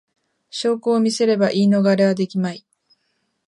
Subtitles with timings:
[0.49, 2.65] 証拠を見せれば言い逃れはできまい